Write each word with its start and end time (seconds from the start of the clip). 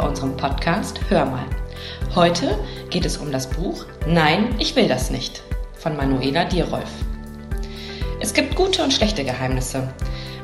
bei 0.00 0.08
unserem 0.08 0.34
Podcast 0.34 0.98
Hör 1.10 1.26
mal. 1.26 1.44
Heute 2.14 2.58
geht 2.88 3.04
es 3.04 3.18
um 3.18 3.30
das 3.30 3.50
Buch 3.50 3.84
Nein, 4.06 4.54
ich 4.58 4.74
will 4.74 4.88
das 4.88 5.10
nicht 5.10 5.42
von 5.76 5.94
Manuela 5.94 6.46
Dierolf. 6.46 6.88
Es 8.18 8.32
gibt 8.32 8.54
gute 8.54 8.82
und 8.82 8.94
schlechte 8.94 9.24
Geheimnisse. 9.24 9.92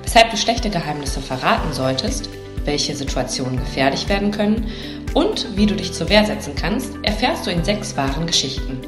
Weshalb 0.02 0.30
du 0.30 0.36
schlechte 0.36 0.68
Geheimnisse 0.68 1.22
verraten 1.22 1.72
solltest, 1.72 2.28
welche 2.66 2.94
Situationen 2.94 3.58
gefährlich 3.58 4.10
werden 4.10 4.30
können 4.30 4.70
und 5.14 5.56
wie 5.56 5.64
du 5.64 5.74
dich 5.74 5.94
zur 5.94 6.10
Wehr 6.10 6.26
setzen 6.26 6.54
kannst, 6.54 6.92
erfährst 7.02 7.46
du 7.46 7.50
in 7.50 7.64
sechs 7.64 7.96
wahren 7.96 8.26
Geschichten. 8.26 8.78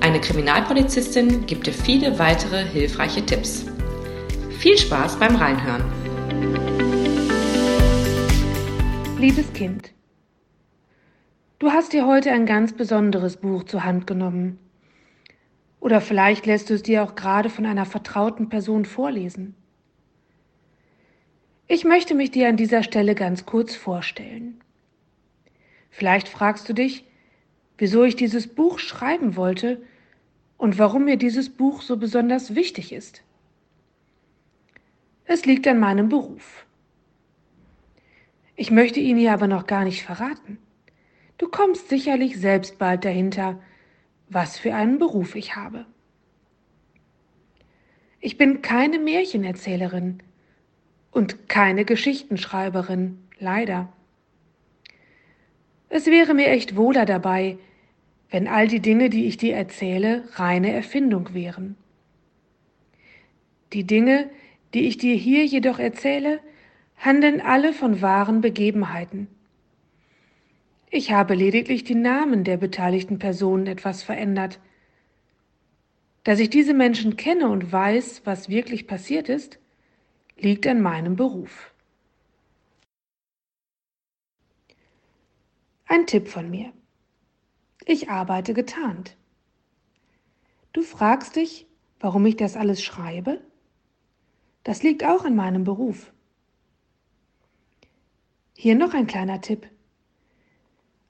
Eine 0.00 0.20
Kriminalpolizistin 0.20 1.46
gibt 1.46 1.68
dir 1.68 1.72
viele 1.72 2.18
weitere 2.18 2.64
hilfreiche 2.64 3.24
Tipps. 3.24 3.64
Viel 4.58 4.76
Spaß 4.76 5.20
beim 5.20 5.36
Reinhören. 5.36 6.07
Liebes 9.18 9.52
Kind, 9.52 9.92
du 11.58 11.72
hast 11.72 11.92
dir 11.92 12.06
heute 12.06 12.30
ein 12.30 12.46
ganz 12.46 12.72
besonderes 12.72 13.36
Buch 13.36 13.64
zur 13.64 13.82
Hand 13.82 14.06
genommen. 14.06 14.60
Oder 15.80 16.00
vielleicht 16.00 16.46
lässt 16.46 16.70
du 16.70 16.74
es 16.74 16.84
dir 16.84 17.02
auch 17.02 17.16
gerade 17.16 17.50
von 17.50 17.66
einer 17.66 17.84
vertrauten 17.84 18.48
Person 18.48 18.84
vorlesen. 18.84 19.56
Ich 21.66 21.84
möchte 21.84 22.14
mich 22.14 22.30
dir 22.30 22.48
an 22.48 22.56
dieser 22.56 22.84
Stelle 22.84 23.16
ganz 23.16 23.44
kurz 23.44 23.74
vorstellen. 23.74 24.60
Vielleicht 25.90 26.28
fragst 26.28 26.68
du 26.68 26.72
dich, 26.72 27.04
wieso 27.76 28.04
ich 28.04 28.14
dieses 28.14 28.46
Buch 28.46 28.78
schreiben 28.78 29.34
wollte 29.34 29.82
und 30.58 30.78
warum 30.78 31.06
mir 31.06 31.16
dieses 31.16 31.50
Buch 31.50 31.82
so 31.82 31.96
besonders 31.96 32.54
wichtig 32.54 32.92
ist. 32.92 33.24
Es 35.24 35.44
liegt 35.44 35.66
an 35.66 35.80
meinem 35.80 36.08
Beruf. 36.08 36.67
Ich 38.60 38.72
möchte 38.72 38.98
ihn 38.98 39.16
hier 39.16 39.32
aber 39.32 39.46
noch 39.46 39.68
gar 39.68 39.84
nicht 39.84 40.02
verraten. 40.02 40.58
Du 41.38 41.46
kommst 41.46 41.88
sicherlich 41.88 42.40
selbst 42.40 42.76
bald 42.76 43.04
dahinter, 43.04 43.62
was 44.28 44.58
für 44.58 44.74
einen 44.74 44.98
Beruf 44.98 45.36
ich 45.36 45.54
habe. 45.54 45.86
Ich 48.18 48.36
bin 48.36 48.60
keine 48.60 48.98
Märchenerzählerin 48.98 50.24
und 51.12 51.48
keine 51.48 51.84
Geschichtenschreiberin, 51.84 53.20
leider. 53.38 53.92
Es 55.88 56.06
wäre 56.06 56.34
mir 56.34 56.48
echt 56.48 56.74
wohler 56.74 57.06
dabei, 57.06 57.58
wenn 58.28 58.48
all 58.48 58.66
die 58.66 58.80
Dinge, 58.80 59.08
die 59.08 59.26
ich 59.26 59.36
dir 59.36 59.54
erzähle, 59.54 60.24
reine 60.32 60.72
Erfindung 60.72 61.32
wären. 61.32 61.76
Die 63.72 63.84
Dinge, 63.84 64.28
die 64.74 64.88
ich 64.88 64.98
dir 64.98 65.14
hier 65.14 65.46
jedoch 65.46 65.78
erzähle, 65.78 66.40
handeln 66.98 67.40
alle 67.40 67.72
von 67.72 68.02
wahren 68.02 68.40
Begebenheiten. 68.40 69.28
Ich 70.90 71.12
habe 71.12 71.34
lediglich 71.34 71.84
die 71.84 71.94
Namen 71.94 72.44
der 72.44 72.56
beteiligten 72.56 73.18
Personen 73.18 73.66
etwas 73.66 74.02
verändert. 74.02 74.58
Dass 76.24 76.40
ich 76.40 76.50
diese 76.50 76.74
Menschen 76.74 77.16
kenne 77.16 77.48
und 77.48 77.70
weiß, 77.70 78.22
was 78.24 78.48
wirklich 78.48 78.86
passiert 78.86 79.28
ist, 79.28 79.58
liegt 80.36 80.66
an 80.66 80.80
meinem 80.80 81.16
Beruf. 81.16 81.72
Ein 85.86 86.06
Tipp 86.06 86.28
von 86.28 86.50
mir. 86.50 86.72
Ich 87.86 88.10
arbeite 88.10 88.52
getarnt. 88.52 89.16
Du 90.72 90.82
fragst 90.82 91.36
dich, 91.36 91.66
warum 92.00 92.26
ich 92.26 92.36
das 92.36 92.56
alles 92.56 92.82
schreibe? 92.82 93.40
Das 94.64 94.82
liegt 94.82 95.04
auch 95.04 95.24
an 95.24 95.34
meinem 95.34 95.64
Beruf. 95.64 96.12
Hier 98.60 98.74
noch 98.74 98.92
ein 98.92 99.06
kleiner 99.06 99.40
Tipp. 99.40 99.68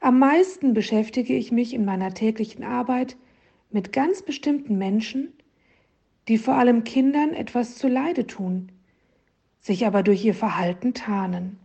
Am 0.00 0.18
meisten 0.18 0.74
beschäftige 0.74 1.34
ich 1.34 1.50
mich 1.50 1.72
in 1.72 1.86
meiner 1.86 2.12
täglichen 2.12 2.62
Arbeit 2.62 3.16
mit 3.70 3.90
ganz 3.90 4.20
bestimmten 4.20 4.76
Menschen, 4.76 5.32
die 6.28 6.36
vor 6.36 6.56
allem 6.56 6.84
Kindern 6.84 7.32
etwas 7.32 7.76
zu 7.76 7.88
Leide 7.88 8.26
tun, 8.26 8.70
sich 9.60 9.86
aber 9.86 10.02
durch 10.02 10.22
ihr 10.26 10.34
Verhalten 10.34 10.92
tarnen. 10.92 11.58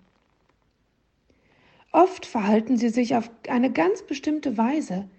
Oft 1.92 2.26
verhalten 2.26 2.78
sie 2.78 2.88
sich 2.88 3.18
auf 3.18 3.30
eine 3.50 3.70
ganz 3.70 4.04
bestimmte 4.04 4.58
Weise, 4.58 5.10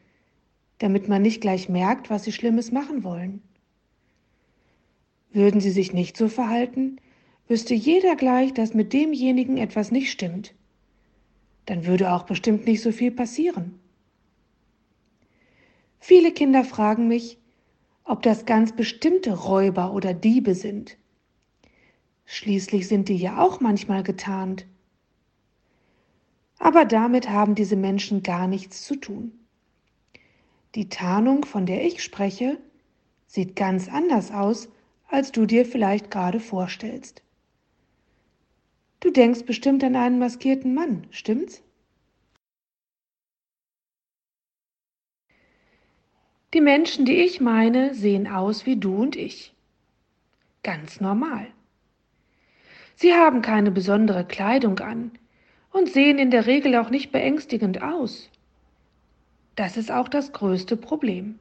damit 0.78 1.10
man 1.10 1.20
nicht 1.20 1.42
gleich 1.42 1.68
merkt, 1.68 2.08
was 2.08 2.24
sie 2.24 2.32
Schlimmes 2.32 2.72
machen 2.72 3.04
wollen. 3.04 3.42
Würden 5.30 5.60
sie 5.60 5.72
sich 5.72 5.92
nicht 5.92 6.16
so 6.16 6.28
verhalten, 6.28 6.96
wüsste 7.48 7.74
jeder 7.74 8.16
gleich, 8.16 8.52
dass 8.54 8.74
mit 8.74 8.92
demjenigen 8.92 9.56
etwas 9.56 9.90
nicht 9.90 10.10
stimmt. 10.10 10.54
Dann 11.66 11.86
würde 11.86 12.12
auch 12.12 12.24
bestimmt 12.24 12.66
nicht 12.66 12.82
so 12.82 12.92
viel 12.92 13.10
passieren. 13.10 13.78
Viele 15.98 16.32
Kinder 16.32 16.64
fragen 16.64 17.08
mich, 17.08 17.38
ob 18.04 18.22
das 18.22 18.44
ganz 18.44 18.76
bestimmte 18.76 19.32
Räuber 19.32 19.92
oder 19.92 20.12
Diebe 20.12 20.54
sind. 20.54 20.98
Schließlich 22.26 22.88
sind 22.88 23.08
die 23.08 23.16
ja 23.16 23.38
auch 23.38 23.60
manchmal 23.60 24.02
getarnt. 24.02 24.66
Aber 26.58 26.84
damit 26.84 27.30
haben 27.30 27.54
diese 27.54 27.76
Menschen 27.76 28.22
gar 28.22 28.46
nichts 28.46 28.84
zu 28.84 28.96
tun. 28.96 29.32
Die 30.74 30.88
Tarnung, 30.88 31.44
von 31.44 31.66
der 31.66 31.84
ich 31.84 32.02
spreche, 32.02 32.58
sieht 33.26 33.56
ganz 33.56 33.88
anders 33.88 34.30
aus, 34.30 34.68
als 35.08 35.32
du 35.32 35.46
dir 35.46 35.66
vielleicht 35.66 36.10
gerade 36.10 36.40
vorstellst. 36.40 37.23
Du 39.04 39.10
denkst 39.10 39.44
bestimmt 39.44 39.84
an 39.84 39.96
einen 39.96 40.18
maskierten 40.18 40.72
Mann, 40.72 41.06
stimmt's? 41.10 41.62
Die 46.54 46.62
Menschen, 46.62 47.04
die 47.04 47.16
ich 47.16 47.38
meine, 47.38 47.92
sehen 47.92 48.26
aus 48.26 48.64
wie 48.64 48.76
du 48.76 48.96
und 48.96 49.14
ich. 49.14 49.52
Ganz 50.62 51.02
normal. 51.02 51.48
Sie 52.96 53.12
haben 53.12 53.42
keine 53.42 53.70
besondere 53.70 54.24
Kleidung 54.24 54.78
an 54.78 55.10
und 55.70 55.90
sehen 55.90 56.18
in 56.18 56.30
der 56.30 56.46
Regel 56.46 56.74
auch 56.74 56.88
nicht 56.88 57.12
beängstigend 57.12 57.82
aus. 57.82 58.30
Das 59.54 59.76
ist 59.76 59.90
auch 59.90 60.08
das 60.08 60.32
größte 60.32 60.78
Problem. 60.78 61.38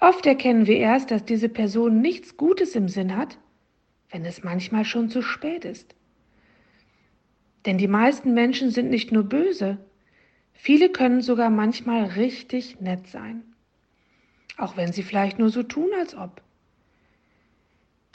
Oft 0.00 0.24
erkennen 0.24 0.66
wir 0.66 0.78
erst, 0.78 1.10
dass 1.10 1.26
diese 1.26 1.50
Person 1.50 2.00
nichts 2.00 2.38
Gutes 2.38 2.74
im 2.76 2.88
Sinn 2.88 3.14
hat, 3.14 3.36
wenn 4.10 4.24
es 4.24 4.42
manchmal 4.42 4.84
schon 4.84 5.10
zu 5.10 5.22
spät 5.22 5.64
ist. 5.64 5.94
Denn 7.66 7.78
die 7.78 7.88
meisten 7.88 8.34
Menschen 8.34 8.70
sind 8.70 8.90
nicht 8.90 9.12
nur 9.12 9.24
böse, 9.24 9.78
viele 10.52 10.90
können 10.90 11.20
sogar 11.20 11.50
manchmal 11.50 12.04
richtig 12.04 12.80
nett 12.80 13.06
sein. 13.08 13.42
Auch 14.56 14.76
wenn 14.76 14.92
sie 14.92 15.02
vielleicht 15.02 15.38
nur 15.38 15.50
so 15.50 15.62
tun, 15.62 15.90
als 15.98 16.14
ob. 16.14 16.42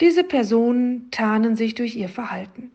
Diese 0.00 0.24
Personen 0.24 1.10
tarnen 1.10 1.56
sich 1.56 1.74
durch 1.74 1.94
ihr 1.94 2.08
Verhalten. 2.08 2.72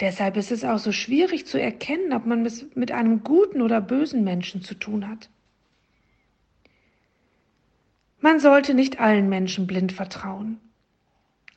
Deshalb 0.00 0.36
ist 0.36 0.52
es 0.52 0.62
auch 0.62 0.78
so 0.78 0.92
schwierig 0.92 1.46
zu 1.46 1.60
erkennen, 1.60 2.12
ob 2.12 2.26
man 2.26 2.46
es 2.46 2.66
mit 2.76 2.92
einem 2.92 3.24
guten 3.24 3.62
oder 3.62 3.80
bösen 3.80 4.22
Menschen 4.22 4.62
zu 4.62 4.74
tun 4.74 5.08
hat. 5.08 5.28
Man 8.20 8.38
sollte 8.40 8.74
nicht 8.74 9.00
allen 9.00 9.28
Menschen 9.28 9.66
blind 9.66 9.92
vertrauen, 9.92 10.60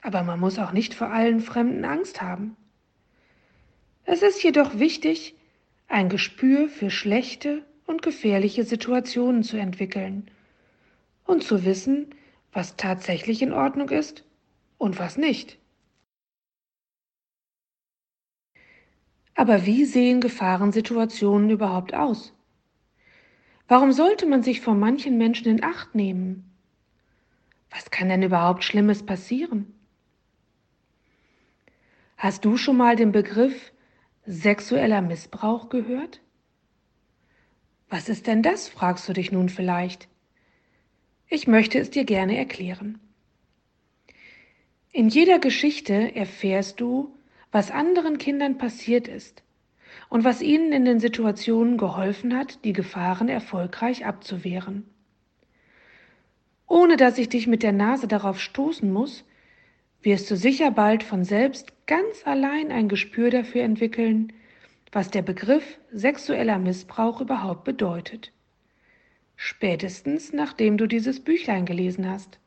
aber 0.01 0.23
man 0.23 0.39
muss 0.39 0.59
auch 0.59 0.71
nicht 0.71 0.93
vor 0.93 1.11
allen 1.11 1.39
Fremden 1.39 1.85
Angst 1.85 2.21
haben. 2.21 2.57
Es 4.03 4.23
ist 4.23 4.43
jedoch 4.43 4.79
wichtig, 4.79 5.35
ein 5.87 6.09
Gespür 6.09 6.69
für 6.69 6.89
schlechte 6.89 7.63
und 7.85 8.01
gefährliche 8.01 8.63
Situationen 8.63 9.43
zu 9.43 9.57
entwickeln 9.57 10.29
und 11.25 11.43
zu 11.43 11.65
wissen, 11.65 12.15
was 12.51 12.75
tatsächlich 12.75 13.41
in 13.41 13.53
Ordnung 13.53 13.89
ist 13.89 14.25
und 14.77 14.99
was 14.99 15.17
nicht. 15.17 15.59
Aber 19.35 19.65
wie 19.65 19.85
sehen 19.85 20.19
Gefahrensituationen 20.19 21.49
überhaupt 21.49 21.93
aus? 21.93 22.33
Warum 23.67 23.91
sollte 23.91 24.25
man 24.25 24.43
sich 24.43 24.61
vor 24.61 24.75
manchen 24.75 25.17
Menschen 25.17 25.47
in 25.47 25.63
Acht 25.63 25.95
nehmen? 25.95 26.51
Was 27.69 27.89
kann 27.89 28.09
denn 28.09 28.23
überhaupt 28.23 28.63
Schlimmes 28.63 29.05
passieren? 29.05 29.73
Hast 32.21 32.45
du 32.45 32.55
schon 32.55 32.77
mal 32.77 32.95
den 32.95 33.11
Begriff 33.11 33.71
sexueller 34.27 35.01
Missbrauch 35.01 35.69
gehört? 35.69 36.21
Was 37.89 38.09
ist 38.09 38.27
denn 38.27 38.43
das, 38.43 38.69
fragst 38.69 39.09
du 39.09 39.13
dich 39.13 39.31
nun 39.31 39.49
vielleicht. 39.49 40.07
Ich 41.29 41.47
möchte 41.47 41.79
es 41.79 41.89
dir 41.89 42.05
gerne 42.05 42.37
erklären. 42.37 42.99
In 44.91 45.09
jeder 45.09 45.39
Geschichte 45.39 46.15
erfährst 46.15 46.79
du, 46.79 47.11
was 47.51 47.71
anderen 47.71 48.19
Kindern 48.19 48.59
passiert 48.59 49.07
ist 49.07 49.41
und 50.07 50.23
was 50.23 50.43
ihnen 50.43 50.73
in 50.73 50.85
den 50.85 50.99
Situationen 50.99 51.79
geholfen 51.79 52.37
hat, 52.37 52.63
die 52.65 52.73
Gefahren 52.73 53.29
erfolgreich 53.29 54.05
abzuwehren. 54.05 54.85
Ohne 56.67 56.97
dass 56.97 57.17
ich 57.17 57.29
dich 57.29 57.47
mit 57.47 57.63
der 57.63 57.71
Nase 57.71 58.07
darauf 58.07 58.39
stoßen 58.39 58.93
muss, 58.93 59.25
wirst 60.03 60.29
du 60.31 60.35
sicher 60.35 60.71
bald 60.71 61.03
von 61.03 61.23
selbst 61.23 61.73
ganz 61.85 62.25
allein 62.25 62.71
ein 62.71 62.89
Gespür 62.89 63.29
dafür 63.29 63.63
entwickeln, 63.63 64.33
was 64.91 65.09
der 65.09 65.21
Begriff 65.21 65.79
sexueller 65.91 66.57
Missbrauch 66.57 67.21
überhaupt 67.21 67.63
bedeutet. 67.63 68.31
Spätestens 69.35 70.33
nachdem 70.33 70.77
du 70.77 70.87
dieses 70.87 71.23
Büchlein 71.23 71.65
gelesen 71.65 72.09
hast. 72.09 72.39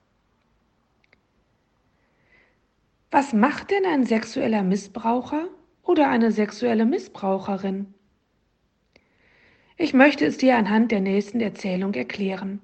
Was 3.10 3.32
macht 3.32 3.70
denn 3.70 3.86
ein 3.86 4.04
sexueller 4.04 4.62
Missbraucher 4.62 5.48
oder 5.82 6.08
eine 6.08 6.32
sexuelle 6.32 6.84
Missbraucherin? 6.84 7.94
Ich 9.76 9.94
möchte 9.94 10.26
es 10.26 10.36
dir 10.36 10.56
anhand 10.56 10.92
der 10.92 11.00
nächsten 11.00 11.40
Erzählung 11.40 11.94
erklären 11.94 12.60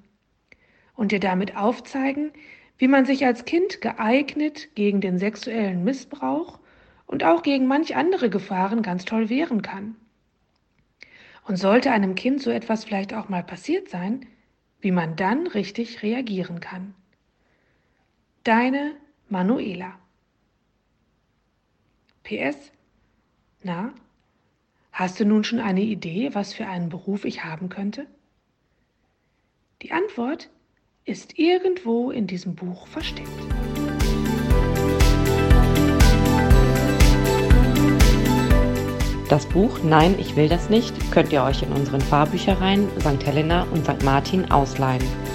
und 0.95 1.13
dir 1.13 1.21
damit 1.21 1.57
aufzeigen, 1.57 2.33
wie 2.81 2.89
man 2.89 3.05
sich 3.05 3.27
als 3.27 3.45
Kind 3.45 3.83
geeignet 3.83 4.75
gegen 4.75 5.03
den 5.03 5.19
sexuellen 5.19 5.85
Missbrauch 5.85 6.59
und 7.07 7.25
auch 7.25 7.43
gegen 7.43 7.67
manch 7.67 7.95
andere 7.95 8.31
Gefahren 8.31 8.81
ganz 8.81 9.05
toll 9.05 9.29
wehren 9.29 9.61
kann. 9.61 9.97
Und 11.47 11.57
sollte 11.57 11.91
einem 11.91 12.15
Kind 12.15 12.41
so 12.41 12.51
etwas 12.51 12.87
vielleicht 12.87 13.13
auch 13.13 13.29
mal 13.29 13.43
passiert 13.43 13.91
sein, 13.91 14.25
wie 14.81 14.93
man 14.93 15.15
dann 15.15 15.47
richtig 15.47 16.03
reagieren 16.03 16.61
kann. 16.61 16.95
Deine 18.45 18.97
Manuela. 19.29 19.99
PS. 22.23 22.73
Na, 23.63 23.93
Hast 24.91 25.21
du 25.21 25.27
nun 25.27 25.45
schon 25.45 25.61
eine 25.61 25.83
Idee, 25.83 26.31
was 26.33 26.55
für 26.55 26.67
einen 26.67 26.89
Beruf 26.89 27.27
ich 27.27 27.45
haben 27.45 27.69
könnte? 27.69 28.07
Die 29.83 29.93
Antwort 29.93 30.49
ist 31.05 31.39
irgendwo 31.39 32.11
in 32.11 32.27
diesem 32.27 32.55
Buch 32.55 32.87
versteckt. 32.87 33.29
Das 39.29 39.47
Buch 39.47 39.79
Nein, 39.85 40.17
ich 40.19 40.35
will 40.35 40.49
das 40.49 40.69
nicht 40.71 40.93
könnt 41.13 41.33
ihr 41.33 41.43
euch 41.45 41.63
in 41.63 41.73
unseren 41.73 42.01
Fahrbüchereien 42.01 42.89
St. 43.01 43.25
Helena 43.25 43.63
und 43.71 43.85
St. 43.85 44.03
Martin 44.03 44.51
ausleihen. 44.51 45.30